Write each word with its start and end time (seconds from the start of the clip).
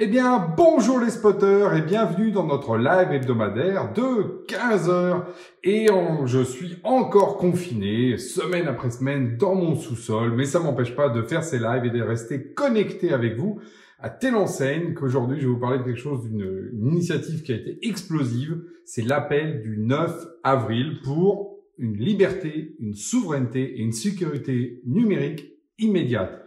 Eh 0.00 0.06
bien, 0.06 0.54
bonjour 0.56 1.00
les 1.00 1.10
spotters 1.10 1.74
et 1.74 1.82
bienvenue 1.82 2.30
dans 2.30 2.46
notre 2.46 2.76
live 2.76 3.10
hebdomadaire 3.10 3.92
de 3.92 4.44
15 4.46 4.88
heures. 4.88 5.26
Et 5.64 5.88
je 6.24 6.38
suis 6.44 6.76
encore 6.84 7.36
confiné, 7.36 8.16
semaine 8.16 8.68
après 8.68 8.92
semaine, 8.92 9.36
dans 9.36 9.56
mon 9.56 9.74
sous-sol, 9.74 10.34
mais 10.36 10.44
ça 10.44 10.60
m'empêche 10.60 10.94
pas 10.94 11.08
de 11.08 11.20
faire 11.22 11.42
ces 11.42 11.58
lives 11.58 11.84
et 11.84 11.90
de 11.90 12.00
rester 12.00 12.52
connecté 12.52 13.12
avec 13.12 13.36
vous 13.36 13.58
à 13.98 14.08
telle 14.08 14.36
enseigne 14.36 14.94
qu'aujourd'hui, 14.94 15.40
je 15.40 15.48
vais 15.48 15.52
vous 15.52 15.58
parler 15.58 15.78
de 15.78 15.82
quelque 15.82 15.98
chose 15.98 16.22
d'une 16.22 16.70
initiative 16.80 17.42
qui 17.42 17.52
a 17.52 17.56
été 17.56 17.84
explosive. 17.84 18.62
C'est 18.84 19.02
l'appel 19.02 19.62
du 19.62 19.78
9 19.78 20.14
avril 20.44 21.00
pour 21.02 21.58
une 21.76 21.96
liberté, 21.96 22.76
une 22.78 22.94
souveraineté 22.94 23.80
et 23.80 23.80
une 23.80 23.90
sécurité 23.90 24.80
numérique 24.86 25.54
immédiate. 25.76 26.40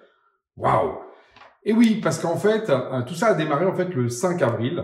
Waouh 0.55 1.10
et 1.63 1.73
oui, 1.73 1.99
parce 2.01 2.19
qu'en 2.19 2.37
fait, 2.37 2.69
euh, 2.69 3.03
tout 3.03 3.13
ça 3.13 3.27
a 3.27 3.33
démarré 3.35 3.65
en 3.65 3.75
fait 3.75 3.93
le 3.93 4.09
5 4.09 4.41
avril. 4.41 4.83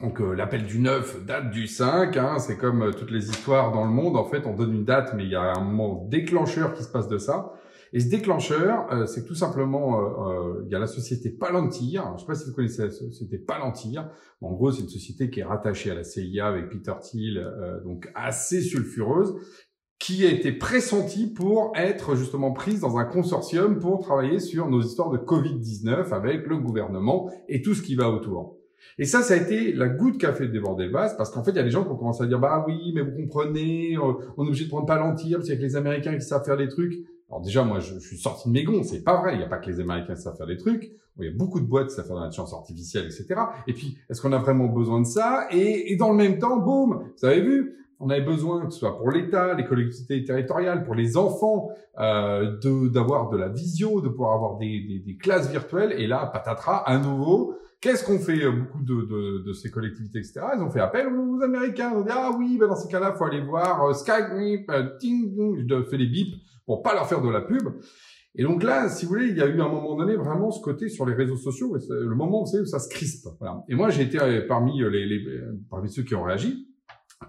Donc 0.00 0.20
euh, 0.20 0.32
l'appel 0.32 0.64
du 0.64 0.78
9 0.78 1.26
date 1.26 1.50
du 1.50 1.66
5, 1.66 2.16
hein, 2.16 2.38
c'est 2.38 2.56
comme 2.56 2.82
euh, 2.82 2.92
toutes 2.92 3.10
les 3.10 3.28
histoires 3.28 3.72
dans 3.72 3.84
le 3.84 3.90
monde, 3.90 4.16
en 4.16 4.24
fait 4.24 4.46
on 4.46 4.54
donne 4.54 4.72
une 4.72 4.84
date 4.84 5.12
mais 5.16 5.24
il 5.24 5.30
y 5.30 5.34
a 5.34 5.52
un 5.56 5.60
moment 5.60 6.06
déclencheur 6.08 6.72
qui 6.74 6.84
se 6.84 6.88
passe 6.88 7.08
de 7.08 7.18
ça. 7.18 7.52
Et 7.92 8.00
ce 8.00 8.10
déclencheur, 8.10 8.86
c'est 9.08 9.24
tout 9.24 9.34
simplement, 9.34 10.60
il 10.62 10.70
y 10.70 10.74
a 10.74 10.78
la 10.78 10.86
société 10.86 11.30
Palantir, 11.30 12.04
je 12.08 12.12
ne 12.12 12.18
sais 12.18 12.26
pas 12.26 12.34
si 12.34 12.44
vous 12.44 12.54
connaissez 12.54 12.82
la 12.82 12.90
société 12.90 13.38
Palantir, 13.38 14.10
en 14.42 14.52
gros 14.52 14.70
c'est 14.70 14.82
une 14.82 14.90
société 14.90 15.30
qui 15.30 15.40
est 15.40 15.44
rattachée 15.44 15.90
à 15.90 15.94
la 15.94 16.04
CIA 16.04 16.48
avec 16.48 16.68
Peter 16.68 16.92
Thiel, 17.00 17.50
donc 17.86 18.12
assez 18.14 18.60
sulfureuse, 18.60 19.34
qui 19.98 20.24
a 20.24 20.30
été 20.30 20.52
pressentie 20.52 21.26
pour 21.26 21.72
être 21.74 22.14
justement 22.14 22.52
prise 22.52 22.80
dans 22.80 22.98
un 22.98 23.04
consortium 23.04 23.78
pour 23.78 24.00
travailler 24.00 24.38
sur 24.38 24.68
nos 24.68 24.80
histoires 24.80 25.10
de 25.10 25.18
Covid-19 25.18 26.12
avec 26.12 26.46
le 26.46 26.56
gouvernement 26.56 27.30
et 27.48 27.62
tout 27.62 27.74
ce 27.74 27.82
qui 27.82 27.96
va 27.96 28.08
autour. 28.08 28.58
Et 28.98 29.04
ça, 29.04 29.22
ça 29.22 29.34
a 29.34 29.36
été 29.36 29.72
la 29.72 29.88
goutte 29.88 30.18
qui 30.18 30.26
a 30.26 30.32
fait 30.32 30.48
déborder 30.48 30.86
le 30.86 30.92
vase, 30.92 31.16
parce 31.16 31.30
qu'en 31.30 31.42
fait, 31.42 31.50
il 31.50 31.56
y 31.56 31.60
a 31.60 31.64
des 31.64 31.70
gens 31.70 31.84
qui 31.84 31.90
ont 31.90 31.96
commencé 31.96 32.22
à 32.22 32.26
dire, 32.26 32.38
bah 32.38 32.64
oui, 32.66 32.92
mais 32.94 33.02
vous 33.02 33.12
comprenez, 33.12 33.96
euh, 33.96 34.12
on 34.36 34.44
est 34.44 34.48
obligé 34.48 34.64
de 34.64 34.70
prendre 34.70 34.86
Palantir, 34.86 35.38
a 35.38 35.42
que 35.42 35.52
les 35.52 35.76
Américains 35.76 36.14
qui 36.14 36.24
savent 36.24 36.44
faire 36.44 36.56
des 36.56 36.68
trucs. 36.68 36.94
Alors 37.28 37.42
déjà, 37.42 37.64
moi, 37.64 37.80
je, 37.80 37.98
suis 37.98 38.16
sorti 38.16 38.48
de 38.48 38.52
mes 38.52 38.64
gonds, 38.64 38.82
c'est 38.82 39.02
pas 39.02 39.20
vrai, 39.20 39.34
il 39.34 39.38
n'y 39.38 39.44
a 39.44 39.48
pas 39.48 39.58
que 39.58 39.70
les 39.70 39.80
Américains 39.80 40.14
qui 40.14 40.22
savent 40.22 40.36
faire 40.36 40.46
des 40.46 40.56
trucs, 40.56 40.92
il 41.18 41.24
y 41.24 41.28
a 41.28 41.32
beaucoup 41.32 41.60
de 41.60 41.66
boîtes 41.66 41.88
qui 41.88 41.94
savent 41.94 42.06
faire 42.06 42.16
de 42.16 42.20
l'intelligence 42.20 42.54
artificielle, 42.54 43.04
etc. 43.04 43.40
Et 43.66 43.72
puis, 43.72 43.98
est-ce 44.08 44.22
qu'on 44.22 44.32
a 44.32 44.38
vraiment 44.38 44.66
besoin 44.66 45.00
de 45.00 45.06
ça? 45.06 45.48
Et, 45.50 45.92
et 45.92 45.96
dans 45.96 46.10
le 46.10 46.16
même 46.16 46.38
temps, 46.38 46.56
boum, 46.56 47.04
vous 47.20 47.26
avez 47.26 47.40
vu, 47.40 47.74
on 48.00 48.10
avait 48.10 48.22
besoin, 48.22 48.66
que 48.66 48.72
ce 48.72 48.78
soit 48.78 48.96
pour 48.96 49.10
l'État, 49.10 49.54
les 49.54 49.64
collectivités 49.64 50.22
territoriales, 50.24 50.84
pour 50.84 50.94
les 50.94 51.16
enfants, 51.16 51.70
euh, 51.98 52.56
d'avoir 52.90 53.28
de, 53.28 53.36
la 53.36 53.48
visio, 53.48 54.00
de 54.00 54.08
pouvoir 54.08 54.34
avoir 54.34 54.56
des, 54.56 54.80
des, 54.80 54.98
des, 55.00 55.16
classes 55.16 55.50
virtuelles. 55.50 55.92
Et 55.98 56.06
là, 56.06 56.30
patatras, 56.32 56.84
à 56.86 56.98
nouveau, 56.98 57.56
qu'est-ce 57.80 58.04
qu'on 58.04 58.18
fait 58.18 58.44
euh, 58.44 58.52
beaucoup 58.52 58.82
de, 58.82 59.02
de, 59.02 59.44
de, 59.46 59.52
ces 59.52 59.70
collectivités, 59.70 60.18
etc. 60.18 60.40
Ils 60.56 60.62
ont 60.62 60.70
fait 60.70 60.80
appel 60.80 61.06
aux 61.08 61.42
Américains. 61.42 61.90
Ils 61.92 61.98
ont 61.98 62.02
dit, 62.02 62.12
ah 62.12 62.30
oui, 62.36 62.56
ben 62.58 62.68
dans 62.68 62.76
ces 62.76 62.88
cas-là, 62.88 63.14
faut 63.14 63.24
aller 63.24 63.40
voir 63.40 63.84
euh, 63.84 63.92
Skype, 63.94 64.70
euh, 64.70 64.96
ting, 64.98 65.34
je 65.68 65.82
fais 65.84 65.98
des 65.98 66.06
bips 66.06 66.36
pour 66.66 66.82
pas 66.82 66.94
leur 66.94 67.08
faire 67.08 67.22
de 67.22 67.30
la 67.30 67.40
pub. 67.40 67.68
Et 68.34 68.44
donc 68.44 68.62
là, 68.62 68.88
si 68.88 69.04
vous 69.04 69.10
voulez, 69.10 69.28
il 69.28 69.36
y 69.36 69.42
a 69.42 69.46
eu 69.46 69.60
à 69.60 69.64
un 69.64 69.68
moment 69.68 69.96
donné 69.96 70.14
vraiment 70.14 70.50
ce 70.50 70.60
côté 70.60 70.88
sur 70.88 71.06
les 71.06 71.14
réseaux 71.14 71.36
sociaux, 71.36 71.76
le 71.88 72.14
moment 72.14 72.42
où, 72.42 72.44
où 72.44 72.66
ça 72.66 72.78
se 72.78 72.88
crispe. 72.88 73.26
Voilà. 73.40 73.64
Et 73.68 73.74
moi, 73.74 73.90
j'ai 73.90 74.02
été 74.02 74.18
parmi 74.46 74.80
les, 74.80 75.06
les, 75.06 75.40
parmi 75.68 75.90
ceux 75.90 76.02
qui 76.02 76.14
ont 76.14 76.22
réagi. 76.22 76.67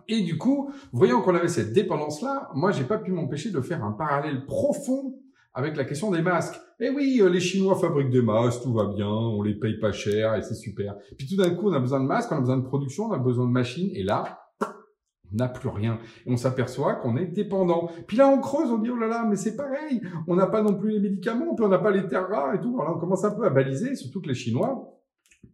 Et 0.07 0.21
du 0.21 0.37
coup, 0.37 0.71
voyant 0.91 1.21
qu'on 1.21 1.35
avait 1.35 1.47
cette 1.47 1.73
dépendance-là, 1.73 2.49
moi, 2.55 2.71
j'ai 2.71 2.83
pas 2.83 2.97
pu 2.97 3.11
m'empêcher 3.11 3.51
de 3.51 3.61
faire 3.61 3.83
un 3.83 3.91
parallèle 3.91 4.45
profond 4.45 5.19
avec 5.53 5.75
la 5.75 5.85
question 5.85 6.11
des 6.11 6.21
masques. 6.21 6.59
Eh 6.79 6.89
oui, 6.89 7.19
euh, 7.21 7.29
les 7.29 7.39
Chinois 7.39 7.75
fabriquent 7.75 8.11
des 8.11 8.21
masques, 8.21 8.61
tout 8.63 8.73
va 8.73 8.85
bien, 8.85 9.07
on 9.07 9.41
les 9.41 9.55
paye 9.55 9.79
pas 9.79 9.91
cher 9.91 10.35
et 10.35 10.41
c'est 10.41 10.55
super. 10.55 10.95
Puis 11.17 11.27
tout 11.27 11.35
d'un 11.35 11.49
coup, 11.55 11.69
on 11.69 11.73
a 11.73 11.79
besoin 11.79 11.99
de 11.99 12.05
masques, 12.05 12.31
on 12.31 12.37
a 12.37 12.39
besoin 12.39 12.57
de 12.57 12.65
production, 12.65 13.05
on 13.05 13.11
a 13.11 13.17
besoin 13.17 13.45
de 13.45 13.51
machines, 13.51 13.91
et 13.93 14.03
là, 14.03 14.39
on 14.61 15.35
n'a 15.35 15.47
plus 15.47 15.69
rien. 15.69 15.99
Et 16.25 16.31
on 16.31 16.37
s'aperçoit 16.37 16.95
qu'on 16.95 17.17
est 17.17 17.27
dépendant. 17.27 17.89
Puis 18.07 18.17
là, 18.17 18.29
on 18.29 18.39
creuse, 18.39 18.69
on 18.71 18.77
dit, 18.77 18.89
oh 18.89 18.95
là 18.95 19.07
là, 19.07 19.25
mais 19.27 19.35
c'est 19.35 19.55
pareil, 19.55 20.01
on 20.27 20.35
n'a 20.35 20.47
pas 20.47 20.61
non 20.61 20.75
plus 20.75 20.91
les 20.91 20.99
médicaments, 20.99 21.55
puis 21.55 21.65
on 21.65 21.69
n'a 21.69 21.79
pas 21.79 21.91
les 21.91 22.07
terres 22.07 22.29
rares 22.29 22.55
et 22.55 22.61
tout. 22.61 22.79
Alors 22.79 22.95
on 22.97 22.99
commence 22.99 23.23
un 23.23 23.31
peu 23.31 23.45
à 23.45 23.49
baliser, 23.49 23.95
surtout 23.95 24.21
que 24.21 24.27
les 24.27 24.35
Chinois, 24.35 24.97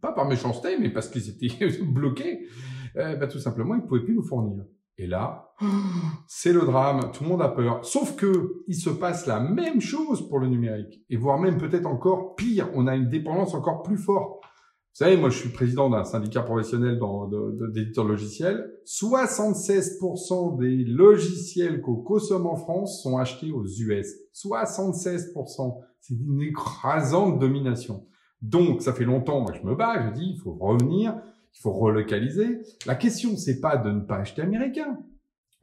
pas 0.00 0.12
par 0.12 0.28
méchanceté, 0.28 0.78
mais 0.78 0.90
parce 0.90 1.08
qu'ils 1.08 1.28
étaient 1.28 1.82
bloqués, 1.82 2.46
euh, 2.96 3.16
bah, 3.16 3.26
tout 3.26 3.38
simplement, 3.38 3.74
ils 3.74 3.82
ne 3.82 3.86
pouvaient 3.86 4.04
plus 4.04 4.14
nous 4.14 4.22
fournir. 4.22 4.64
Et 4.98 5.06
là, 5.06 5.52
c'est 6.26 6.52
le 6.52 6.62
drame, 6.62 7.10
tout 7.12 7.24
le 7.24 7.28
monde 7.28 7.42
a 7.42 7.48
peur. 7.48 7.84
Sauf 7.84 8.16
que 8.16 8.62
il 8.66 8.74
se 8.74 8.88
passe 8.88 9.26
la 9.26 9.40
même 9.40 9.80
chose 9.80 10.26
pour 10.28 10.38
le 10.38 10.48
numérique, 10.48 11.04
et 11.10 11.16
voire 11.16 11.38
même 11.38 11.58
peut-être 11.58 11.86
encore 11.86 12.34
pire, 12.34 12.70
on 12.74 12.86
a 12.86 12.96
une 12.96 13.08
dépendance 13.08 13.54
encore 13.54 13.82
plus 13.82 13.98
forte. 13.98 14.42
Vous 14.42 15.04
savez, 15.04 15.18
moi 15.18 15.28
je 15.28 15.36
suis 15.36 15.50
président 15.50 15.90
d'un 15.90 16.04
syndicat 16.04 16.40
professionnel 16.40 16.98
d'éditeurs 17.74 18.06
logiciels. 18.06 18.72
76% 18.86 20.58
des 20.58 20.84
logiciels 20.86 21.82
qu'on 21.82 21.96
consomme 21.96 22.46
en 22.46 22.56
France 22.56 23.02
sont 23.02 23.18
achetés 23.18 23.52
aux 23.52 23.66
US. 23.66 24.06
76%. 24.34 25.82
C'est 26.00 26.14
une 26.14 26.40
écrasante 26.40 27.38
domination. 27.38 28.06
Donc, 28.40 28.80
ça 28.80 28.92
fait 28.92 29.04
longtemps, 29.04 29.40
moi, 29.40 29.52
je 29.52 29.66
me 29.66 29.74
bats, 29.74 30.02
je 30.06 30.18
dis, 30.18 30.34
il 30.34 30.40
faut 30.40 30.54
revenir, 30.54 31.14
il 31.56 31.62
faut 31.62 31.72
relocaliser. 31.72 32.60
La 32.86 32.94
question, 32.94 33.36
c'est 33.36 33.60
pas 33.60 33.76
de 33.76 33.90
ne 33.90 34.00
pas 34.00 34.16
acheter 34.16 34.42
américain. 34.42 34.98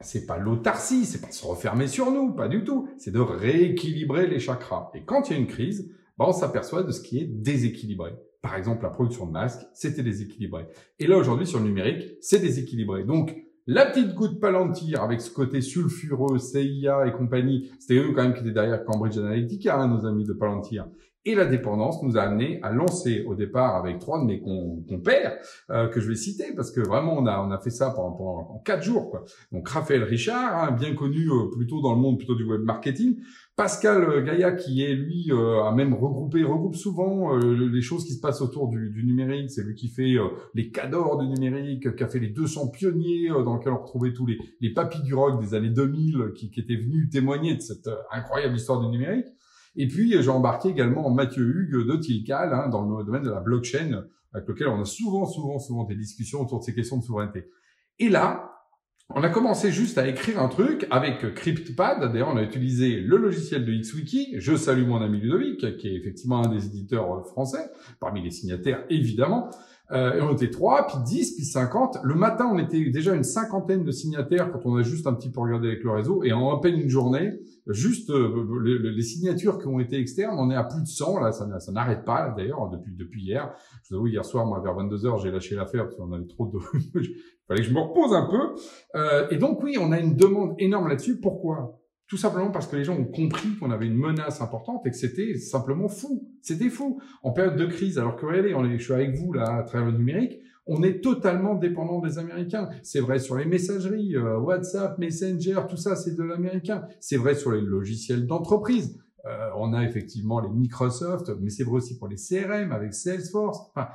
C'est 0.00 0.26
pas 0.26 0.38
l'autarcie, 0.38 1.04
c'est 1.04 1.20
pas 1.20 1.30
se 1.30 1.46
refermer 1.46 1.86
sur 1.86 2.10
nous, 2.10 2.34
pas 2.34 2.48
du 2.48 2.64
tout. 2.64 2.88
C'est 2.98 3.12
de 3.12 3.20
rééquilibrer 3.20 4.26
les 4.26 4.40
chakras. 4.40 4.90
Et 4.94 5.04
quand 5.04 5.28
il 5.28 5.32
y 5.32 5.36
a 5.36 5.38
une 5.38 5.46
crise, 5.46 5.90
ben, 6.18 6.26
on 6.28 6.32
s'aperçoit 6.32 6.82
de 6.82 6.90
ce 6.90 7.00
qui 7.00 7.18
est 7.18 7.26
déséquilibré. 7.26 8.12
Par 8.42 8.56
exemple, 8.56 8.82
la 8.82 8.90
production 8.90 9.26
de 9.26 9.32
masques, 9.32 9.66
c'était 9.72 10.02
déséquilibré. 10.02 10.66
Et 10.98 11.06
là, 11.06 11.16
aujourd'hui, 11.16 11.46
sur 11.46 11.60
le 11.60 11.64
numérique, 11.64 12.18
c'est 12.20 12.40
déséquilibré. 12.40 13.04
Donc, 13.04 13.36
la 13.66 13.86
petite 13.86 14.14
goutte 14.14 14.40
Palantir 14.40 15.02
avec 15.02 15.22
ce 15.22 15.30
côté 15.30 15.62
sulfureux, 15.62 16.38
CIA 16.38 17.06
et 17.06 17.12
compagnie, 17.12 17.70
c'était 17.78 17.96
eux 17.96 18.12
quand 18.12 18.22
même 18.22 18.34
qui 18.34 18.40
étaient 18.40 18.50
derrière 18.50 18.84
Cambridge 18.84 19.16
Analytica, 19.16 19.80
hein, 19.80 19.88
nos 19.88 20.04
amis 20.04 20.24
de 20.24 20.34
Palantir. 20.34 20.86
Et 21.26 21.34
la 21.34 21.46
dépendance 21.46 22.02
nous 22.02 22.18
a 22.18 22.20
amené 22.20 22.60
à 22.62 22.70
lancer 22.70 23.24
au 23.26 23.34
départ 23.34 23.76
avec 23.76 23.98
trois 23.98 24.20
de 24.20 24.26
mes 24.26 24.40
compères 24.40 25.38
euh, 25.70 25.88
que 25.88 25.98
je 25.98 26.08
vais 26.08 26.16
citer 26.16 26.52
parce 26.54 26.70
que 26.70 26.80
vraiment 26.82 27.16
on 27.16 27.26
a 27.26 27.40
on 27.40 27.50
a 27.50 27.58
fait 27.58 27.70
ça 27.70 27.90
pendant, 27.90 28.12
pendant 28.12 28.62
quatre 28.62 28.82
jours 28.82 29.10
quoi. 29.10 29.24
Donc 29.50 29.66
Raphaël 29.66 30.02
Richard, 30.02 30.54
hein, 30.54 30.72
bien 30.72 30.94
connu 30.94 31.30
euh, 31.30 31.50
plutôt 31.50 31.80
dans 31.80 31.94
le 31.94 32.00
monde 32.00 32.18
plutôt 32.18 32.34
du 32.34 32.44
web 32.44 32.60
marketing, 32.60 33.16
Pascal 33.56 34.04
euh, 34.04 34.22
Gaïa 34.22 34.52
qui 34.52 34.84
est 34.84 34.94
lui 34.94 35.30
a 35.32 35.72
même 35.72 35.94
regroupé 35.94 36.44
regroupe 36.44 36.76
souvent 36.76 37.36
les 37.36 37.80
choses 37.80 38.04
qui 38.04 38.12
se 38.12 38.20
passent 38.20 38.42
autour 38.42 38.68
du, 38.68 38.90
du 38.90 39.04
numérique. 39.04 39.50
C'est 39.50 39.62
lui 39.62 39.74
qui 39.74 39.88
fait 39.88 40.16
les 40.54 40.70
cadors 40.70 41.18
du 41.18 41.26
numérique, 41.26 41.96
qui 41.96 42.02
a 42.02 42.08
fait 42.08 42.18
les 42.18 42.28
200 42.28 42.68
pionniers 42.68 43.28
dans 43.28 43.56
lesquels 43.56 43.72
on 43.72 43.82
retrouvait 43.82 44.12
tous 44.12 44.26
les 44.26 44.38
les 44.60 44.72
papis 44.72 45.02
du 45.02 45.14
rock 45.14 45.40
des 45.40 45.54
années 45.54 45.70
2000 45.70 46.32
qui, 46.36 46.50
qui 46.50 46.60
étaient 46.60 46.76
venus 46.76 47.08
témoigner 47.10 47.54
de 47.54 47.60
cette 47.60 47.88
incroyable 48.10 48.56
histoire 48.56 48.80
du 48.80 48.88
numérique. 48.88 49.26
Et 49.76 49.88
puis, 49.88 50.10
j'ai 50.22 50.30
embarqué 50.30 50.68
également 50.68 51.10
Mathieu 51.10 51.44
Hugues 51.44 51.86
de 51.86 51.96
Tilcal, 51.96 52.52
hein, 52.52 52.68
dans 52.68 52.98
le 52.98 53.04
domaine 53.04 53.24
de 53.24 53.30
la 53.30 53.40
blockchain, 53.40 54.04
avec 54.32 54.48
lequel 54.48 54.68
on 54.68 54.80
a 54.80 54.84
souvent, 54.84 55.26
souvent, 55.26 55.58
souvent 55.58 55.84
des 55.84 55.96
discussions 55.96 56.40
autour 56.40 56.60
de 56.60 56.64
ces 56.64 56.74
questions 56.74 56.98
de 56.98 57.02
souveraineté. 57.02 57.48
Et 57.98 58.08
là, 58.08 58.50
on 59.10 59.22
a 59.22 59.28
commencé 59.28 59.70
juste 59.70 59.98
à 59.98 60.08
écrire 60.08 60.40
un 60.40 60.48
truc 60.48 60.86
avec 60.90 61.34
CryptPad. 61.34 62.10
D'ailleurs, 62.10 62.30
on 62.32 62.36
a 62.36 62.42
utilisé 62.42 63.00
le 63.00 63.16
logiciel 63.16 63.64
de 63.64 63.72
XWiki. 63.72 64.34
Je 64.38 64.56
salue 64.56 64.86
mon 64.86 65.02
ami 65.02 65.20
Ludovic, 65.20 65.76
qui 65.76 65.88
est 65.88 65.94
effectivement 65.94 66.42
un 66.42 66.48
des 66.48 66.66
éditeurs 66.66 67.26
français, 67.26 67.70
parmi 68.00 68.22
les 68.22 68.30
signataires, 68.30 68.84
évidemment. 68.88 69.50
Euh, 69.90 70.14
et 70.14 70.22
on 70.22 70.32
était 70.32 70.50
3, 70.50 70.86
puis 70.86 70.96
10, 71.04 71.34
puis 71.34 71.44
50. 71.44 71.98
Le 72.02 72.14
matin, 72.14 72.48
on 72.50 72.58
était 72.58 72.82
déjà 72.90 73.14
une 73.14 73.24
cinquantaine 73.24 73.84
de 73.84 73.92
signataires 73.92 74.50
quand 74.50 74.64
on 74.64 74.76
a 74.76 74.82
juste 74.82 75.06
un 75.06 75.12
petit 75.12 75.30
peu 75.30 75.40
regardé 75.40 75.68
avec 75.68 75.84
le 75.84 75.90
réseau. 75.90 76.24
Et 76.24 76.32
en 76.32 76.56
à 76.56 76.60
peine 76.60 76.80
une 76.80 76.88
journée, 76.88 77.34
juste 77.66 78.10
euh, 78.10 78.44
les, 78.62 79.02
signatures 79.02 79.58
qui 79.58 79.66
ont 79.66 79.80
été 79.80 79.98
externes, 79.98 80.36
on 80.38 80.50
est 80.50 80.56
à 80.56 80.64
plus 80.64 80.82
de 80.82 80.86
100. 80.86 81.20
Là, 81.20 81.32
ça, 81.32 81.46
n'arrête 81.72 82.04
pas, 82.04 82.34
d'ailleurs, 82.36 82.68
depuis, 82.68 82.94
depuis 82.94 83.22
hier. 83.22 83.54
Je 83.82 83.90
vous 83.90 83.96
avoue, 83.96 84.06
hier 84.08 84.24
soir, 84.24 84.46
moi, 84.46 84.60
vers 84.60 84.74
22h, 84.74 85.22
j'ai 85.22 85.30
lâché 85.30 85.54
l'affaire 85.54 85.84
parce 85.84 85.96
qu'on 85.96 86.12
avait 86.12 86.26
trop 86.26 86.46
de... 86.46 86.58
Il 87.00 87.46
fallait 87.48 87.60
que 87.60 87.68
je 87.68 87.74
me 87.74 87.80
repose 87.80 88.14
un 88.14 88.26
peu. 88.26 88.60
Euh, 88.96 89.28
et 89.30 89.36
donc, 89.36 89.62
oui, 89.62 89.76
on 89.78 89.92
a 89.92 90.00
une 90.00 90.16
demande 90.16 90.54
énorme 90.58 90.88
là-dessus. 90.88 91.20
Pourquoi? 91.20 91.80
Tout 92.06 92.16
simplement 92.16 92.50
parce 92.50 92.66
que 92.66 92.76
les 92.76 92.84
gens 92.84 92.96
ont 92.96 93.06
compris 93.06 93.56
qu'on 93.58 93.70
avait 93.70 93.86
une 93.86 93.96
menace 93.96 94.40
importante 94.42 94.86
et 94.86 94.90
que 94.90 94.96
c'était 94.96 95.34
simplement 95.36 95.88
fou. 95.88 96.28
C'était 96.42 96.68
fou. 96.68 97.00
En 97.22 97.32
période 97.32 97.56
de 97.56 97.66
crise, 97.66 97.98
alors 97.98 98.16
que 98.16 98.26
regardez, 98.26 98.54
on 98.54 98.64
est, 98.64 98.78
je 98.78 98.84
suis 98.84 98.92
avec 98.92 99.14
vous 99.16 99.32
là 99.32 99.56
à 99.56 99.62
travers 99.62 99.90
le 99.90 99.96
numérique, 99.96 100.38
on 100.66 100.82
est 100.82 101.02
totalement 101.02 101.54
dépendant 101.54 102.00
des 102.00 102.18
Américains. 102.18 102.68
C'est 102.82 103.00
vrai 103.00 103.18
sur 103.18 103.36
les 103.36 103.44
messageries, 103.44 104.16
euh, 104.16 104.38
WhatsApp, 104.38 104.98
Messenger, 104.98 105.62
tout 105.68 105.76
ça 105.76 105.96
c'est 105.96 106.16
de 106.16 106.22
l'américain. 106.22 106.86
C'est 107.00 107.16
vrai 107.16 107.34
sur 107.34 107.52
les 107.52 107.60
logiciels 107.60 108.26
d'entreprise. 108.26 108.98
Euh, 109.26 109.50
on 109.56 109.72
a 109.72 109.84
effectivement 109.84 110.40
les 110.40 110.50
Microsoft, 110.50 111.30
mais 111.40 111.50
c'est 111.50 111.64
vrai 111.64 111.76
aussi 111.76 111.98
pour 111.98 112.08
les 112.08 112.16
CRM 112.16 112.72
avec 112.72 112.94
Salesforce. 112.94 113.58
Enfin, 113.70 113.88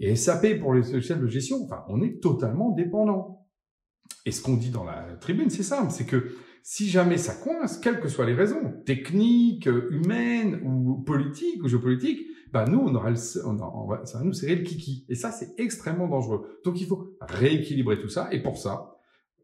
et 0.00 0.16
SAP 0.16 0.58
pour 0.60 0.74
les 0.74 0.82
logiciels 0.82 1.20
de 1.20 1.28
gestion. 1.28 1.62
Enfin, 1.64 1.84
on 1.88 2.02
est 2.02 2.20
totalement 2.20 2.70
dépendant. 2.70 3.46
Et 4.26 4.32
ce 4.32 4.42
qu'on 4.42 4.56
dit 4.56 4.70
dans 4.70 4.84
la 4.84 5.16
tribune, 5.20 5.50
c'est 5.50 5.62
simple, 5.62 5.90
c'est 5.90 6.06
que 6.06 6.32
si 6.62 6.88
jamais 6.88 7.18
ça 7.18 7.34
coince, 7.34 7.78
quelles 7.78 8.00
que 8.00 8.08
soient 8.08 8.24
les 8.24 8.34
raisons, 8.34 8.72
techniques, 8.86 9.66
humaines 9.66 10.60
ou 10.64 11.02
politiques 11.02 11.62
ou 11.62 11.68
géopolitiques, 11.68 12.26
bah 12.54 12.66
nous, 12.66 12.78
on 12.78 12.94
aura 12.94 13.10
le, 13.10 13.16
on, 13.44 13.86
va, 13.88 14.06
ça 14.06 14.22
nous 14.22 14.32
serrer 14.32 14.54
le 14.54 14.62
kiki. 14.62 15.04
Et 15.08 15.16
ça, 15.16 15.32
c'est 15.32 15.58
extrêmement 15.58 16.06
dangereux. 16.06 16.60
Donc, 16.64 16.80
il 16.80 16.86
faut 16.86 17.16
rééquilibrer 17.20 17.98
tout 17.98 18.08
ça. 18.08 18.28
Et 18.30 18.40
pour 18.40 18.56
ça, 18.56 18.96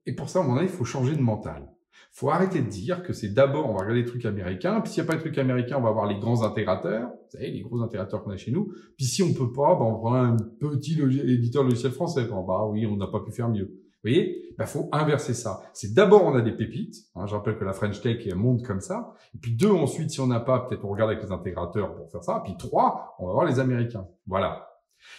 et 0.07 0.15
pour 0.15 0.29
ça, 0.29 0.41
à 0.41 0.43
mon 0.45 0.57
avis, 0.57 0.67
il 0.67 0.73
faut 0.73 0.85
changer 0.85 1.17
de 1.17 1.21
mental. 1.21 1.69
Faut 2.13 2.31
arrêter 2.31 2.63
de 2.63 2.69
dire 2.69 3.03
que 3.03 3.13
c'est 3.13 3.35
d'abord, 3.35 3.69
on 3.69 3.73
va 3.73 3.81
regarder 3.81 4.03
les 4.03 4.07
trucs 4.07 4.25
américains, 4.25 4.81
puis 4.81 4.93
s'il 4.93 5.03
n'y 5.03 5.09
a 5.09 5.13
pas 5.13 5.17
de 5.17 5.23
trucs 5.23 5.39
américains, 5.39 5.77
on 5.79 5.83
va 5.83 5.91
voir 5.91 6.07
les 6.07 6.19
grands 6.19 6.43
intégrateurs, 6.43 7.09
vous 7.09 7.31
savez, 7.31 7.51
les 7.51 7.61
gros 7.61 7.83
intégrateurs 7.83 8.23
qu'on 8.23 8.31
a 8.31 8.37
chez 8.37 8.51
nous, 8.51 8.73
puis 8.97 9.07
si 9.07 9.23
on 9.23 9.33
peut 9.33 9.53
pas, 9.53 9.75
bah, 9.75 9.85
on 9.85 9.97
prend 9.97 10.15
un 10.15 10.37
petit 10.37 11.01
éditeur 11.01 11.63
logiciel 11.63 11.93
français, 11.93 12.25
bah 12.25 12.67
oui, 12.69 12.87
on 12.87 12.97
n'a 12.97 13.07
pas 13.07 13.21
pu 13.21 13.31
faire 13.31 13.49
mieux. 13.49 13.71
Vous 14.03 14.11
voyez, 14.11 14.55
bah 14.57 14.65
faut 14.65 14.89
inverser 14.93 15.35
ça. 15.35 15.63
C'est 15.75 15.93
d'abord 15.93 16.25
on 16.25 16.35
a 16.35 16.41
des 16.41 16.53
pépites. 16.53 16.97
Hein, 17.15 17.27
je 17.27 17.35
rappelle 17.35 17.59
que 17.59 17.65
la 17.65 17.75
French 17.75 18.01
Tech 18.01 18.27
est 18.27 18.33
un 18.33 18.37
monde 18.37 18.63
comme 18.63 18.81
ça. 18.81 19.15
Et 19.35 19.39
puis 19.39 19.53
deux, 19.53 19.71
ensuite, 19.71 20.11
si 20.11 20.21
on 20.21 20.27
n'a 20.27 20.41
pas, 20.41 20.61
peut-être 20.61 20.85
on 20.87 20.89
regarde 20.89 21.11
avec 21.11 21.23
les 21.23 21.33
intégrateurs 21.33 21.95
pour 21.95 22.11
faire 22.11 22.25
ça. 22.25 22.41
Puis 22.43 22.57
trois, 22.59 23.15
on 23.19 23.27
va 23.27 23.33
voir 23.35 23.45
les 23.45 23.59
Américains. 23.59 24.07
Voilà. 24.27 24.69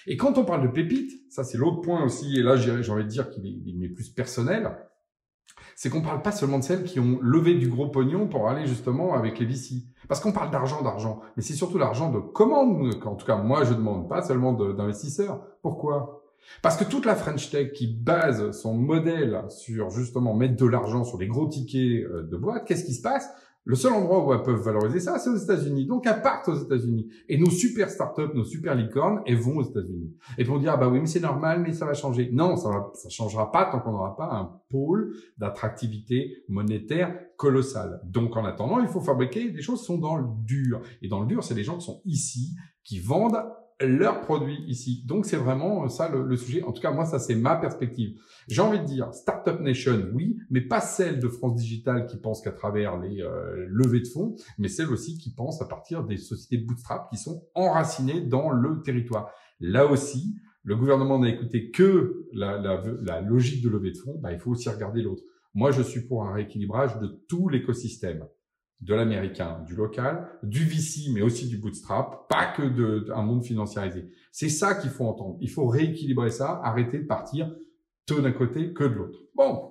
Et 0.08 0.18
quand 0.18 0.40
on 0.40 0.46
parle 0.46 0.64
de 0.64 0.68
pépites, 0.68 1.32
ça 1.32 1.44
c'est 1.44 1.60
l'autre 1.60 1.82
point 1.82 2.04
aussi. 2.04 2.38
Et 2.38 2.42
là, 2.42 2.56
j'ai 2.56 2.92
envie 2.92 3.04
de 3.04 3.10
dire 3.10 3.30
qu'il 3.30 3.46
est, 3.46 3.86
est 3.86 3.90
plus 3.90 4.10
personnel. 4.10 4.76
C'est 5.76 5.90
qu'on 5.90 6.02
parle 6.02 6.22
pas 6.22 6.32
seulement 6.32 6.60
de 6.60 6.64
celles 6.64 6.84
qui 6.84 7.00
ont 7.00 7.20
levé 7.22 7.56
du 7.56 7.68
gros 7.68 7.88
pognon 7.88 8.28
pour 8.28 8.50
aller 8.50 8.66
justement 8.66 9.14
avec 9.14 9.40
les 9.40 9.46
VC. 9.46 9.84
Parce 10.08 10.20
qu'on 10.20 10.32
parle 10.32 10.52
d'argent, 10.52 10.82
d'argent. 10.82 11.22
Mais 11.36 11.44
c'est 11.44 11.54
surtout 11.54 11.78
l'argent 11.78 12.12
de 12.12 12.20
commandes. 12.20 12.96
En 13.06 13.16
tout 13.16 13.26
cas, 13.26 13.38
moi, 13.38 13.64
je 13.64 13.74
demande 13.74 14.10
pas 14.10 14.22
seulement 14.22 14.54
d'investisseurs. 14.54 15.42
Pourquoi? 15.62 16.21
Parce 16.62 16.78
que 16.78 16.84
toute 16.84 17.06
la 17.06 17.16
French 17.16 17.50
Tech 17.50 17.72
qui 17.72 17.88
base 17.88 18.52
son 18.52 18.74
modèle 18.74 19.44
sur 19.50 19.90
justement 19.90 20.36
mettre 20.36 20.56
de 20.56 20.66
l'argent 20.66 21.04
sur 21.04 21.18
des 21.18 21.28
gros 21.28 21.48
tickets 21.48 22.06
euh, 22.06 22.24
de 22.24 22.38
boîte, 22.38 22.66
qu'est-ce 22.68 22.84
qui 22.84 22.94
se 22.94 23.02
passe? 23.02 23.28
Le 23.64 23.76
seul 23.76 23.94
endroit 23.94 24.26
où 24.26 24.34
elles 24.34 24.42
peuvent 24.42 24.64
valoriser 24.64 25.00
ça, 25.00 25.20
c'est 25.20 25.30
aux 25.30 25.36
États-Unis. 25.36 25.86
Donc 25.86 26.08
elles 26.08 26.24
partent 26.24 26.48
aux 26.48 26.56
États-Unis. 26.56 27.10
Et 27.30 27.38
nos 27.38 27.50
super 27.50 27.92
startups, 27.92 28.34
nos 28.34 28.44
super 28.44 28.74
licornes, 28.74 29.22
elles 29.28 29.38
vont 29.38 29.58
aux 29.58 29.64
États-Unis. 29.64 30.16
Et 30.40 30.44
puis 30.44 30.52
on 30.52 30.58
dit 30.58 30.68
ah 30.68 30.78
bah 30.78 30.90
oui 30.90 31.00
mais 31.00 31.06
c'est 31.06 31.20
normal, 31.20 31.62
mais 31.62 31.72
ça 31.72 31.86
va 31.86 31.94
changer. 31.94 32.30
Non, 32.32 32.58
ça 32.58 32.70
va, 32.70 32.92
ça 32.96 33.10
changera 33.10 33.52
pas 33.52 33.66
tant 33.66 33.80
qu'on 33.80 33.92
n'aura 33.92 34.16
pas 34.16 34.34
un 34.34 34.60
pôle 34.70 35.14
d'attractivité 35.38 36.44
monétaire 36.50 37.16
colossal. 37.38 38.02
Donc 38.04 38.36
en 38.36 38.46
attendant, 38.46 38.80
il 38.80 38.88
faut 38.88 39.00
fabriquer 39.00 39.52
des 39.52 39.62
choses 39.62 39.82
qui 39.82 39.86
sont 39.86 40.00
dans 40.00 40.16
le 40.16 40.26
dur. 40.44 40.82
Et 41.04 41.08
dans 41.08 41.20
le 41.20 41.28
dur, 41.28 41.44
c'est 41.44 41.54
les 41.54 41.64
gens 41.64 41.78
qui 41.78 41.86
sont 41.86 42.02
ici, 42.04 42.56
qui 42.84 43.00
vendent 43.00 43.44
leurs 43.84 44.22
produits 44.22 44.64
ici. 44.68 45.04
Donc 45.06 45.26
c'est 45.26 45.38
vraiment 45.38 45.88
ça 45.90 46.10
le, 46.10 46.36
sujet. 46.36 46.64
En 46.64 46.72
tout 46.72 46.82
cas, 46.82 46.92
moi, 46.92 47.06
ça 47.06 47.20
c'est 47.20 47.36
ma 47.36 47.56
perspective. 47.56 48.20
J'ai 48.48 48.62
envie 48.62 48.80
de 48.80 48.86
dire 48.86 49.14
Startup 49.14 49.60
Nation, 49.60 50.10
oui, 50.14 50.38
mais 50.50 50.62
pas 50.62 50.82
celle 50.82 51.20
de 51.20 51.28
France 51.28 51.56
Digital 51.56 52.06
qui 52.08 52.18
pense 52.18 52.42
qu'à 52.42 52.52
travers 52.52 53.00
les 53.00 53.22
euh, 53.22 53.66
levées 53.70 54.02
de 54.02 54.08
fonds, 54.08 54.36
mais 54.58 54.68
celle 54.68 54.88
aussi 54.88 55.18
qui 55.18 55.34
pense 55.34 55.62
à 55.62 55.66
partir 55.66 56.04
des 56.04 56.18
sociétés 56.18 56.64
bootstrap 56.64 57.10
qui 57.10 57.18
sont 57.18 57.44
enracinées 57.56 58.22
dans 58.22 58.50
le 58.50 58.82
territoire. 58.82 59.32
Là 59.60 59.86
aussi, 59.86 60.36
le 60.64 60.76
gouvernement 60.76 61.20
n'a 61.20 61.30
écouté 61.30 61.72
que 61.72 62.28
la, 62.34 63.22
logique 63.22 63.64
de 63.64 63.70
levée 63.70 63.92
de 63.92 63.98
fonds. 63.98 64.20
Bah, 64.22 64.32
il 64.32 64.40
faut 64.40 64.52
aussi 64.52 64.70
regarder 64.70 65.02
l'autre. 65.02 65.24
Moi, 65.54 65.72
je 65.72 65.82
suis 65.82 66.02
pour 66.02 66.26
un 66.26 66.34
rééquilibrage 66.34 67.00
de 67.00 67.08
tout 67.28 67.50
l'écosystème 67.50 68.26
de 68.82 68.96
l'américain, 68.96 69.60
du 69.68 69.76
local, 69.76 70.28
du 70.44 70.66
VC, 70.66 71.12
mais 71.14 71.22
aussi 71.22 71.48
du 71.48 71.58
bootstrap, 71.58 72.28
pas 72.28 72.48
que 72.48 72.64
de, 72.64 73.12
un 73.14 73.22
monde 73.22 73.44
financiarisé. 73.44 74.10
C'est 74.32 74.50
ça 74.50 74.76
qu'il 74.76 74.90
faut 74.90 75.06
entendre. 75.06 75.38
Il 75.40 75.50
faut 75.50 75.68
rééquilibrer 75.68 76.32
ça, 76.32 76.60
arrêter 76.64 77.00
de 77.00 77.06
partir 77.06 77.54
tout 78.08 78.22
d'un 78.22 78.32
côté 78.32 78.74
que 78.74 78.84
de 78.84 78.94
l'autre. 78.94 79.20
Bon. 79.36 79.70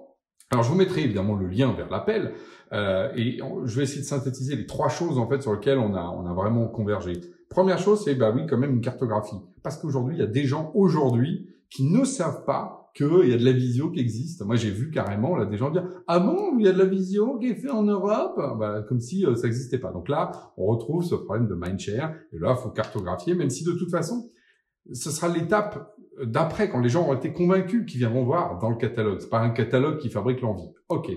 Alors, 0.52 0.64
je 0.64 0.70
vous 0.70 0.76
mettrai 0.76 1.02
évidemment 1.02 1.36
le 1.36 1.46
lien 1.46 1.72
vers 1.72 1.88
l'appel 1.90 2.32
euh, 2.72 3.12
et 3.14 3.38
je 3.64 3.76
vais 3.76 3.84
essayer 3.84 4.00
de 4.00 4.06
synthétiser 4.06 4.56
les 4.56 4.66
trois 4.66 4.88
choses 4.88 5.18
en 5.18 5.28
fait 5.28 5.42
sur 5.42 5.52
lesquelles 5.52 5.78
on 5.78 5.94
a, 5.94 6.02
on 6.02 6.26
a 6.26 6.32
vraiment 6.32 6.66
convergé. 6.66 7.20
Première 7.48 7.78
chose, 7.78 8.04
c'est 8.04 8.14
bah 8.14 8.32
oui, 8.34 8.46
quand 8.48 8.58
même 8.58 8.74
une 8.74 8.80
cartographie, 8.80 9.36
parce 9.62 9.76
qu'aujourd'hui, 9.76 10.16
il 10.16 10.20
y 10.20 10.24
a 10.24 10.26
des 10.26 10.44
gens 10.44 10.70
aujourd'hui 10.74 11.48
qui 11.68 11.84
ne 11.84 12.04
savent 12.04 12.44
pas 12.44 12.79
qu'il 12.94 13.28
y 13.28 13.32
a 13.32 13.36
de 13.36 13.44
la 13.44 13.52
visio 13.52 13.90
qui 13.90 14.00
existe. 14.00 14.44
Moi, 14.44 14.56
j'ai 14.56 14.70
vu 14.70 14.90
carrément 14.90 15.36
là 15.36 15.46
des 15.46 15.56
gens 15.56 15.70
dire 15.70 15.86
ah 16.06 16.18
bon, 16.18 16.58
il 16.58 16.64
y 16.64 16.68
a 16.68 16.72
de 16.72 16.78
la 16.78 16.84
visio 16.84 17.38
qui 17.38 17.48
est 17.48 17.54
fait 17.54 17.70
en 17.70 17.82
Europe, 17.82 18.40
bah, 18.58 18.82
comme 18.88 19.00
si 19.00 19.24
euh, 19.24 19.34
ça 19.34 19.46
n'existait 19.46 19.78
pas. 19.78 19.92
Donc 19.92 20.08
là, 20.08 20.30
on 20.56 20.66
retrouve 20.66 21.04
ce 21.04 21.14
problème 21.14 21.46
de 21.46 21.54
mindshare. 21.54 22.14
Et 22.32 22.38
là, 22.38 22.54
faut 22.54 22.70
cartographier, 22.70 23.34
même 23.34 23.50
si 23.50 23.64
de 23.64 23.72
toute 23.72 23.90
façon, 23.90 24.28
ce 24.92 25.10
sera 25.10 25.28
l'étape 25.28 25.94
d'après 26.24 26.68
quand 26.70 26.80
les 26.80 26.88
gens 26.88 27.08
ont 27.08 27.14
été 27.14 27.32
convaincus 27.32 27.84
qu'ils 27.86 27.98
viendront 27.98 28.24
voir 28.24 28.58
dans 28.58 28.70
le 28.70 28.76
catalogue. 28.76 29.20
C'est 29.20 29.30
pas 29.30 29.40
un 29.40 29.50
catalogue 29.50 29.98
qui 29.98 30.10
fabrique 30.10 30.40
l'envie. 30.40 30.70
Ok. 30.88 31.10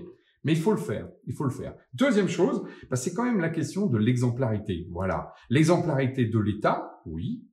Mais 0.43 0.51
il 0.51 0.59
faut 0.59 0.71
le 0.71 0.77
faire, 0.77 1.07
il 1.25 1.33
faut 1.33 1.45
le 1.45 1.49
faire. 1.49 1.73
Deuxième 1.93 2.27
chose, 2.27 2.63
bah, 2.89 2.97
c'est 2.97 3.13
quand 3.13 3.23
même 3.23 3.39
la 3.39 3.49
question 3.49 3.87
de 3.87 3.97
l'exemplarité. 3.97 4.87
Voilà, 4.91 5.33
l'exemplarité 5.49 6.25
de 6.25 6.39
l'État, 6.39 7.01
oui, 7.05 7.45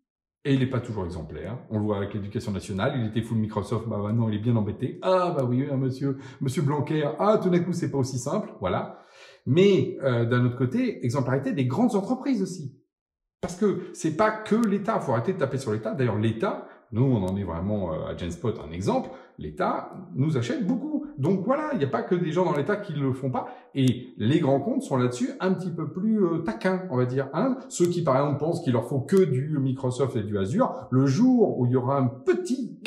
et 0.44 0.54
il 0.54 0.60
n'est 0.60 0.66
pas 0.66 0.80
toujours 0.80 1.04
exemplaire. 1.04 1.58
On 1.70 1.78
le 1.78 1.84
voit 1.84 1.98
avec 1.98 2.14
l'éducation 2.14 2.50
nationale. 2.52 2.94
Il 2.98 3.06
était 3.06 3.20
full 3.20 3.36
Microsoft. 3.36 3.86
Bah, 3.86 3.98
maintenant, 3.98 4.28
il 4.28 4.36
est 4.36 4.40
bien 4.40 4.56
embêté. 4.56 4.98
Ah, 5.02 5.34
bah 5.36 5.44
oui, 5.44 5.66
hein, 5.70 5.76
monsieur, 5.76 6.16
monsieur 6.40 6.62
Blanquer. 6.62 7.10
Ah, 7.18 7.38
tout 7.42 7.50
d'un 7.50 7.60
coup, 7.60 7.72
c'est 7.72 7.90
pas 7.90 7.98
aussi 7.98 8.18
simple. 8.18 8.50
Voilà. 8.60 9.04
Mais, 9.44 9.98
euh, 10.02 10.24
d'un 10.24 10.46
autre 10.46 10.56
côté, 10.56 11.04
exemplarité 11.04 11.52
des 11.52 11.66
grandes 11.66 11.94
entreprises 11.94 12.42
aussi. 12.42 12.74
Parce 13.42 13.56
que 13.56 13.90
c'est 13.92 14.16
pas 14.16 14.30
que 14.30 14.56
l'État. 14.56 14.98
Faut 15.00 15.12
arrêter 15.12 15.34
de 15.34 15.38
taper 15.38 15.58
sur 15.58 15.72
l'État. 15.72 15.94
D'ailleurs, 15.94 16.18
l'État, 16.18 16.66
nous, 16.92 17.04
on 17.04 17.22
en 17.22 17.36
est 17.36 17.44
vraiment 17.44 17.92
euh, 17.92 18.06
à 18.06 18.16
Genspot 18.16 18.54
un 18.66 18.72
exemple. 18.72 19.10
L'État 19.36 19.92
nous 20.14 20.38
achète 20.38 20.66
beaucoup. 20.66 20.89
Donc 21.20 21.44
voilà, 21.44 21.68
il 21.74 21.78
n'y 21.78 21.84
a 21.84 21.88
pas 21.88 22.02
que 22.02 22.14
des 22.14 22.32
gens 22.32 22.46
dans 22.46 22.56
l'État 22.56 22.76
qui 22.76 22.94
ne 22.94 23.02
le 23.02 23.12
font 23.12 23.30
pas. 23.30 23.48
Et 23.74 24.14
les 24.16 24.40
grands 24.40 24.58
comptes 24.58 24.82
sont 24.82 24.96
là-dessus 24.96 25.28
un 25.38 25.52
petit 25.52 25.70
peu 25.70 25.92
plus 25.92 26.24
euh, 26.24 26.38
taquins, 26.38 26.84
on 26.90 26.96
va 26.96 27.04
dire. 27.04 27.28
Hein 27.34 27.58
Ceux 27.68 27.88
qui, 27.88 28.02
par 28.02 28.16
exemple, 28.16 28.38
pensent 28.38 28.62
qu'il 28.62 28.72
leur 28.72 28.88
faut 28.88 29.00
que 29.00 29.22
du 29.22 29.58
Microsoft 29.58 30.16
et 30.16 30.22
du 30.22 30.38
Azure, 30.38 30.88
le 30.90 31.04
jour 31.04 31.58
où 31.58 31.66
il 31.66 31.72
y 31.72 31.76
aura 31.76 31.98
un 31.98 32.06
petit 32.06 32.80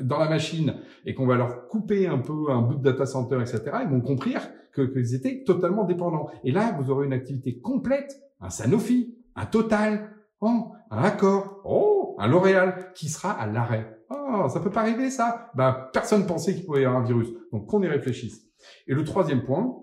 dans 0.00 0.18
la 0.18 0.30
machine 0.30 0.76
et 1.04 1.14
qu'on 1.14 1.26
va 1.26 1.36
leur 1.36 1.68
couper 1.68 2.06
un 2.06 2.18
peu 2.18 2.50
un 2.50 2.62
bout 2.62 2.76
de 2.76 2.82
data 2.82 3.04
center, 3.04 3.38
etc., 3.40 3.64
ils 3.82 3.90
vont 3.90 4.00
comprendre 4.00 4.46
qu'ils 4.74 5.14
étaient 5.14 5.44
totalement 5.44 5.84
dépendants. 5.84 6.28
Et 6.44 6.52
là, 6.52 6.74
vous 6.78 6.90
aurez 6.90 7.04
une 7.04 7.12
activité 7.12 7.58
complète, 7.58 8.18
un 8.40 8.48
Sanofi, 8.48 9.14
un 9.36 9.44
Total, 9.44 10.10
oh, 10.40 10.72
un 10.90 11.02
Accor, 11.02 11.60
oh, 11.64 11.97
un 12.18 12.28
L'Oréal, 12.28 12.92
qui 12.94 13.08
sera 13.08 13.30
à 13.30 13.46
l'arrêt. 13.46 13.98
Oh, 14.10 14.46
ça 14.48 14.60
peut 14.60 14.70
pas 14.70 14.80
arriver 14.80 15.10
ça 15.10 15.50
Bah, 15.54 15.90
personne 15.92 16.26
pensait 16.26 16.54
qu'il 16.54 16.64
pouvait 16.64 16.82
y 16.82 16.84
avoir 16.84 17.02
un 17.02 17.04
virus. 17.04 17.28
Donc 17.52 17.66
qu'on 17.66 17.82
y 17.82 17.88
réfléchisse. 17.88 18.46
Et 18.86 18.94
le 18.94 19.04
troisième 19.04 19.44
point, 19.44 19.74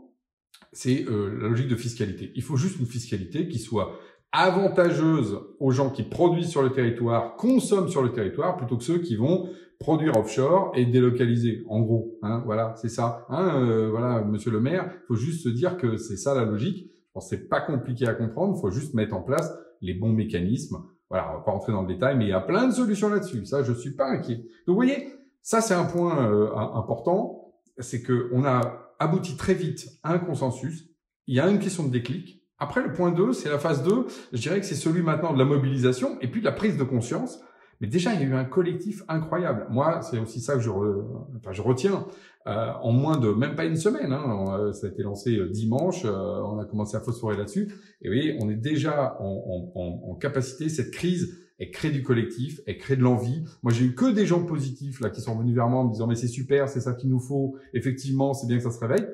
c'est 0.72 1.06
euh, 1.08 1.38
la 1.42 1.48
logique 1.48 1.68
de 1.68 1.76
fiscalité. 1.76 2.32
Il 2.36 2.44
faut 2.44 2.58
juste 2.58 2.80
une 2.80 2.86
fiscalité 2.86 3.48
qui 3.48 3.60
soit 3.60 3.98
avantageuse 4.32 5.40
aux 5.60 5.72
gens 5.72 5.90
qui 5.90 6.04
produisent 6.04 6.50
sur 6.50 6.62
le 6.62 6.72
territoire, 6.72 7.36
consomment 7.38 7.88
sur 7.88 8.04
le 8.04 8.12
territoire, 8.12 8.58
plutôt 8.58 8.78
que 8.78 8.84
ceux 8.84 9.00
qui 9.00 9.16
vont 9.16 9.50
produire 9.80 10.18
offshore 10.18 10.72
et 10.76 10.86
délocaliser. 10.86 11.64
En 11.70 11.82
gros, 11.82 12.18
hein, 12.22 12.42
voilà, 12.46 12.76
c'est 12.78 12.90
ça. 12.90 13.26
Hein, 13.30 13.62
euh, 13.62 13.90
voilà, 13.90 14.24
Monsieur 14.24 14.52
le 14.52 14.60
Maire, 14.60 14.92
faut 15.08 15.16
juste 15.16 15.44
se 15.44 15.50
dire 15.50 15.78
que 15.78 15.98
c'est 15.98 16.18
ça 16.18 16.34
la 16.34 16.44
logique. 16.44 16.92
Je 16.92 17.12
pense 17.14 17.30
c'est 17.30 17.48
pas 17.48 17.62
compliqué 17.62 18.08
à 18.08 18.14
comprendre. 18.14 18.60
Faut 18.60 18.72
juste 18.72 18.94
mettre 18.94 19.16
en 19.16 19.22
place 19.22 19.54
les 19.82 19.94
bons 19.94 20.12
mécanismes 20.12 20.84
voilà, 21.10 21.30
on 21.32 21.38
va 21.38 21.44
pas 21.44 21.52
rentrer 21.52 21.72
dans 21.72 21.82
le 21.82 21.88
détail, 21.88 22.18
mais 22.18 22.26
il 22.26 22.30
y 22.30 22.34
a 22.34 22.42
plein 22.42 22.68
de 22.68 22.74
solutions 22.74 23.10
là-dessus. 23.10 23.46
Ça, 23.46 23.64
je 23.64 23.74
suis 23.74 23.92
pas 23.92 24.08
inquiet. 24.08 24.36
Donc, 24.36 24.46
vous 24.70 24.76
voyez, 24.76 25.14
ça, 25.42 25.62
c'est 25.62 25.74
un 25.74 25.86
point 25.86 26.32
euh, 26.32 26.56
important. 26.56 27.54
C'est 27.78 28.02
que 28.02 28.30
on 28.34 28.46
a 28.46 28.94
abouti 29.00 29.36
très 29.36 29.54
vite 29.54 29.88
à 30.04 30.14
un 30.14 30.20
consensus. 30.20 30.90
Il 31.28 31.36
y 31.36 31.40
a 31.40 31.48
une 31.48 31.60
question 31.60 31.84
de 31.84 31.90
déclic. 31.90 32.42
Après, 32.58 32.82
le 32.82 32.94
point 32.94 33.12
2, 33.12 33.34
c'est 33.34 33.50
la 33.50 33.60
phase 33.60 33.84
2. 33.84 34.08
Je 34.32 34.42
dirais 34.42 34.60
que 34.60 34.66
c'est 34.66 34.76
celui 34.76 35.02
maintenant 35.02 35.34
de 35.34 35.38
la 35.38 35.46
mobilisation 35.46 36.18
et 36.22 36.28
puis 36.30 36.40
de 36.40 36.46
la 36.46 36.54
prise 36.54 36.78
de 36.78 36.84
conscience. 36.84 37.40
Mais 37.86 37.92
déjà, 37.92 38.16
il 38.16 38.22
y 38.22 38.24
a 38.24 38.26
eu 38.26 38.34
un 38.34 38.46
collectif 38.46 39.04
incroyable. 39.08 39.68
Moi, 39.70 40.02
c'est 40.02 40.18
aussi 40.18 40.42
ça 40.42 40.56
que 40.56 40.60
je, 40.60 40.72
enfin, 40.72 41.52
je 41.52 41.62
retiens. 41.62 42.08
Euh, 42.48 42.72
en 42.82 42.92
moins 42.92 43.18
de 43.18 43.30
même 43.30 43.54
pas 43.54 43.66
une 43.66 43.76
semaine, 43.76 44.12
hein, 44.12 44.46
euh, 44.58 44.74
ça 44.74 44.88
a 44.88 44.90
été 44.90 45.04
lancé 45.04 45.38
euh, 45.38 45.50
dimanche, 45.50 46.04
on 46.04 46.58
a 46.58 46.66
commencé 46.66 46.98
à 46.98 47.00
phosphorer 47.00 47.38
là-dessus. 47.38 47.72
Et 48.02 48.10
oui, 48.10 48.36
on 48.42 48.50
est 48.50 48.56
déjà 48.56 49.16
en, 49.20 49.72
en, 49.76 50.12
en, 50.12 50.16
capacité. 50.16 50.68
Cette 50.68 50.90
crise, 50.90 51.38
elle 51.60 51.70
crée 51.70 51.92
du 51.92 52.02
collectif, 52.02 52.60
elle 52.66 52.80
crée 52.80 52.96
de 52.96 53.04
l'envie. 53.04 53.44
Moi, 53.62 53.72
j'ai 53.72 53.86
eu 53.86 53.94
que 53.94 54.12
des 54.12 54.26
gens 54.26 54.44
positifs 54.44 55.00
là 55.00 55.12
qui 55.12 55.22
sont 55.22 55.38
venus 55.38 55.54
vers 55.54 55.70
moi 55.70 55.82
en 55.82 55.86
me 55.86 55.92
disant 55.92 56.08
mais 56.08 56.16
c'est 56.16 56.28
super, 56.28 56.68
c'est 56.68 56.82
ça 56.82 56.96
qu'il 56.96 57.12
nous 57.12 57.20
faut. 57.20 57.56
Effectivement, 57.76 58.34
c'est 58.34 58.48
bien 58.48 58.58
que 58.58 58.64
ça 58.64 58.72
se 58.72 58.80
réveille. 58.80 59.06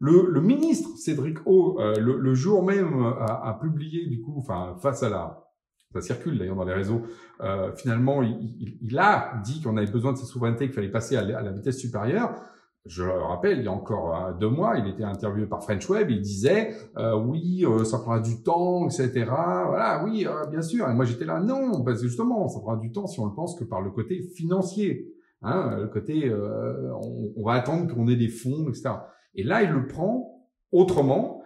Le, 0.00 0.28
le 0.28 0.40
ministre 0.40 0.88
Cédric 0.96 1.38
O, 1.46 1.78
le, 1.78 2.18
le, 2.18 2.34
jour 2.34 2.64
même, 2.64 3.00
a, 3.00 3.48
a 3.48 3.58
publié 3.60 4.06
du 4.06 4.22
coup, 4.22 4.34
enfin 4.38 4.74
face 4.80 5.04
à 5.04 5.08
la 5.08 5.47
ça 5.92 6.00
circule 6.00 6.38
d'ailleurs 6.38 6.56
dans 6.56 6.64
les 6.64 6.74
réseaux. 6.74 7.02
Euh, 7.40 7.72
finalement, 7.72 8.22
il, 8.22 8.78
il, 8.82 8.98
a 8.98 9.40
dit 9.44 9.62
qu'on 9.62 9.76
avait 9.76 9.90
besoin 9.90 10.12
de 10.12 10.18
cette 10.18 10.26
souveraineté, 10.26 10.66
qu'il 10.66 10.74
fallait 10.74 10.90
passer 10.90 11.16
à 11.16 11.22
la, 11.22 11.50
vitesse 11.50 11.78
supérieure. 11.78 12.34
Je 12.84 13.04
le 13.04 13.12
rappelle, 13.12 13.58
il 13.58 13.64
y 13.64 13.68
a 13.68 13.72
encore 13.72 14.14
euh, 14.14 14.32
deux 14.32 14.48
mois, 14.48 14.76
il 14.78 14.88
était 14.88 15.04
interviewé 15.04 15.46
par 15.46 15.62
French 15.62 15.88
Web, 15.90 16.10
il 16.10 16.20
disait 16.20 16.74
euh, 16.96 17.16
oui, 17.16 17.64
euh, 17.66 17.84
ça 17.84 17.98
prendra 17.98 18.20
du 18.20 18.42
temps, 18.42 18.86
etc. 18.86 19.24
Voilà, 19.26 20.02
oui, 20.04 20.26
euh, 20.26 20.46
bien 20.46 20.62
sûr. 20.62 20.88
Et 20.88 20.94
moi 20.94 21.04
j'étais 21.04 21.26
là, 21.26 21.40
non, 21.40 21.82
parce 21.84 22.00
que 22.00 22.06
justement, 22.06 22.48
ça 22.48 22.60
prendra 22.60 22.80
du 22.80 22.92
temps 22.92 23.06
si 23.06 23.20
on 23.20 23.26
le 23.26 23.34
pense 23.34 23.58
que 23.58 23.64
par 23.64 23.80
le 23.80 23.90
côté 23.90 24.22
financier, 24.22 25.12
hein, 25.42 25.76
le 25.78 25.88
côté, 25.88 26.32
on, 26.32 27.32
on 27.36 27.44
va 27.44 27.54
attendre 27.54 27.94
qu'on 27.94 28.08
ait 28.08 28.16
des 28.16 28.28
fonds, 28.28 28.68
etc. 28.68 28.90
Et 29.34 29.42
là, 29.42 29.62
il 29.62 29.70
le 29.70 29.86
prend 29.86 30.46
autrement 30.72 31.37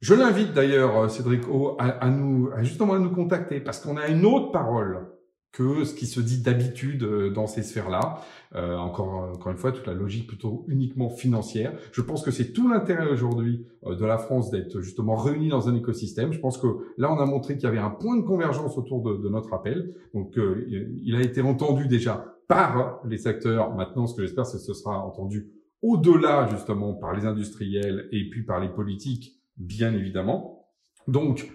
Je 0.00 0.14
l'invite 0.14 0.52
d'ailleurs, 0.52 1.10
Cédric 1.10 1.48
O, 1.48 1.76
à, 1.78 1.86
à 1.86 2.10
nous, 2.10 2.50
à 2.54 2.62
justement 2.62 2.94
à 2.94 2.98
nous 2.98 3.10
contacter 3.10 3.60
parce 3.60 3.80
qu'on 3.80 3.96
a 3.96 4.08
une 4.08 4.24
autre 4.24 4.52
parole 4.52 5.08
que 5.52 5.84
ce 5.84 5.94
qui 5.94 6.06
se 6.06 6.20
dit 6.20 6.42
d'habitude 6.42 7.02
euh, 7.02 7.30
dans 7.30 7.46
ces 7.46 7.62
sphères-là. 7.62 8.20
Euh, 8.54 8.76
encore, 8.76 9.30
encore 9.34 9.50
une 9.50 9.58
fois, 9.58 9.72
toute 9.72 9.86
la 9.86 9.94
logique 9.94 10.26
plutôt 10.26 10.64
uniquement 10.68 11.08
financière. 11.08 11.72
Je 11.92 12.00
pense 12.00 12.22
que 12.22 12.30
c'est 12.30 12.52
tout 12.52 12.68
l'intérêt 12.68 13.10
aujourd'hui 13.10 13.66
euh, 13.86 13.96
de 13.96 14.04
la 14.04 14.18
France 14.18 14.50
d'être 14.50 14.80
justement 14.80 15.16
réunis 15.16 15.48
dans 15.48 15.68
un 15.68 15.74
écosystème. 15.74 16.32
Je 16.32 16.38
pense 16.38 16.58
que 16.58 16.66
là, 16.96 17.12
on 17.12 17.18
a 17.18 17.26
montré 17.26 17.54
qu'il 17.54 17.64
y 17.64 17.66
avait 17.66 17.78
un 17.78 17.90
point 17.90 18.16
de 18.16 18.22
convergence 18.22 18.76
autour 18.78 19.02
de, 19.02 19.16
de 19.22 19.28
notre 19.28 19.52
appel. 19.52 19.94
Donc, 20.14 20.38
euh, 20.38 20.66
il 21.02 21.16
a 21.16 21.22
été 21.22 21.40
entendu 21.40 21.88
déjà 21.88 22.36
par 22.46 23.00
les 23.04 23.18
secteurs. 23.18 23.74
Maintenant, 23.74 24.06
ce 24.06 24.14
que 24.14 24.22
j'espère, 24.22 24.46
c'est 24.46 24.58
que 24.58 24.64
ce 24.64 24.74
sera 24.74 25.04
entendu 25.04 25.50
au-delà 25.82 26.46
justement 26.48 26.94
par 26.94 27.14
les 27.14 27.24
industriels 27.24 28.08
et 28.10 28.28
puis 28.30 28.44
par 28.44 28.60
les 28.60 28.68
politiques, 28.68 29.37
bien 29.58 29.92
évidemment. 29.92 30.66
Donc, 31.06 31.50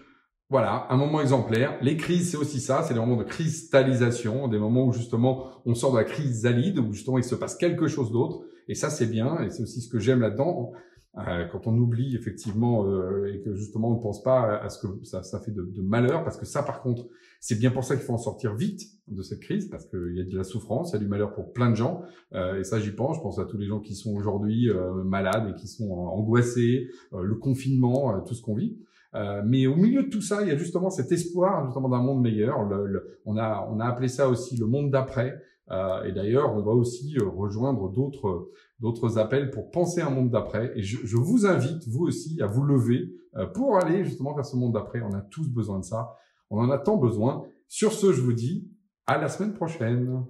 voilà, 0.50 0.86
un 0.89 0.98
moment 0.98 1.22
exemplaire. 1.22 1.77
Les 1.81 1.98
crises, 1.98 2.31
c'est 2.31 2.38
aussi 2.38 2.60
ça, 2.60 2.83
c'est 2.83 2.93
des 2.93 3.00
moments 3.00 3.17
de 3.17 3.24
cristallisation, 3.24 4.48
des 4.48 4.60
moments 4.60 4.86
où 4.86 4.93
justement 4.93 5.48
on 5.65 5.74
sort 5.74 5.93
de 5.93 5.98
la 5.98 6.03
crise 6.03 6.43
valide, 6.43 6.77
où 6.79 6.93
justement 6.93 7.17
il 7.17 7.24
se 7.24 7.36
passe 7.36 7.55
quelque 7.55 7.88
chose 7.88 8.12
d'autre. 8.12 8.41
Et 8.67 8.75
ça, 8.75 8.89
c'est 8.89 9.07
bien, 9.07 9.41
et 9.41 9.50
c'est 9.50 9.63
aussi 9.63 9.81
ce 9.81 9.89
que 9.89 10.00
j'aime 10.00 10.22
là-dedans. 10.22 10.72
Euh, 11.20 11.46
quand 11.46 11.67
on 11.67 11.77
oublie 11.77 12.15
effectivement 12.15 12.88
euh, 12.88 13.32
et 13.32 13.39
que 13.41 13.53
justement 13.53 13.89
on 13.91 13.98
ne 13.98 14.01
pense 14.01 14.24
pas 14.24 14.58
à 14.58 14.70
ce 14.70 14.79
que 14.79 15.05
ça, 15.05 15.22
ça 15.22 15.39
fait 15.39 15.51
de, 15.51 15.62
de, 15.62 15.82
malheur, 15.84 16.24
parce 16.24 16.38
que 16.38 16.46
ça, 16.46 16.63
par 16.63 16.82
contre, 16.82 17.08
c'est 17.39 17.60
bien 17.60 17.70
pour 17.70 17.84
ça 17.84 17.96
qu'il 17.96 18.03
faut 18.03 18.13
en 18.13 18.17
sortir 18.17 18.55
vite 18.55 18.82
de 19.08 19.22
cette 19.22 19.39
crise, 19.39 19.70
parce 19.70 19.86
qu'il 19.86 20.15
y 20.15 20.22
a 20.22 20.24
de 20.24 20.36
la 20.36 20.43
souffrance, 20.43 20.89
il 20.89 20.93
y 20.93 20.96
a 20.96 21.00
du 21.00 21.08
malheur 21.08 21.36
pour 21.36 21.53
plein 21.53 21.70
de 21.70 21.75
gens. 21.75 22.01
Euh, 22.34 22.60
et 22.60 22.63
ça, 22.63 22.79
j'y 22.79 22.91
pense. 22.91 23.17
Je 23.17 23.22
pense 23.22 23.38
à 23.38 23.46
tous 23.46 23.58
les 23.58 23.67
gens 23.67 23.79
qui 23.79 23.93
sont 23.93 24.15
aujourd'hui 24.15 24.70
malades 25.05 25.51
et 25.51 25.53
qui 25.60 25.67
sont 25.67 25.91
angoissés, 25.91 26.89
le 27.12 27.36
confinement, 27.36 28.20
tout 28.22 28.34
ce 28.34 28.41
qu'on 28.41 28.55
vit. 28.55 28.77
Euh, 29.15 29.43
mais 29.46 29.67
au 29.67 29.75
milieu 29.75 30.03
de 30.03 30.10
tout 30.10 30.22
ça, 30.22 30.41
il 30.41 30.48
y 30.48 30.51
a 30.51 30.58
justement 30.58 30.89
cet 30.89 31.12
espoir 31.12 31.65
justement 31.65 31.89
d'un 31.89 32.01
monde 32.01 32.22
meilleur. 32.22 32.63
Le, 32.63 32.88
le, 32.88 33.20
on 33.25 33.38
a 33.38 33.67
on 33.72 33.79
a 33.79 33.86
appelé 33.86 34.08
ça 34.08 34.27
aussi 34.27 34.58
le 34.58 34.65
monde 34.65 34.89
d'après. 34.89 35.39
Euh, 35.72 36.03
et 36.03 36.12
d'ailleurs, 36.12 36.53
on 36.53 36.62
va 36.62 36.72
aussi 36.72 37.15
euh, 37.17 37.27
rejoindre 37.27 37.89
d'autres 37.89 38.51
d'autres 38.79 39.17
appels 39.17 39.50
pour 39.50 39.72
penser 39.72 40.01
un 40.01 40.10
monde 40.10 40.29
d'après. 40.29 40.74
Et 40.75 40.84
je, 40.84 41.05
je, 41.05 41.15
vous 41.15 41.46
invite 41.46 41.88
vous 41.88 42.05
aussi 42.05 42.41
à 42.41 42.48
vous 42.48 42.63
lever 42.63 43.13
euh, 43.38 43.46
pour 43.46 43.77
aller 43.77 44.03
justement 44.03 44.34
vers 44.34 44.46
ce 44.46 44.58
monde 44.58 44.74
d'après. 44.74 45.01
On 45.01 45.13
a 45.13 45.22
tous 45.22 45.48
besoin 45.50 45.79
de 45.79 45.86
ça. 45.86 46.17
On 46.50 46.60
en 46.60 46.70
a 46.70 46.77
tant 46.77 46.98
besoin. 46.98 47.46
Sur 47.70 47.93
ce, 47.93 48.12
je 48.12 48.22
vous 48.22 48.34
dis 48.34 48.70
à 49.08 49.17
la 49.17 49.29
semaine 49.29 49.53
prochaine. 49.53 50.25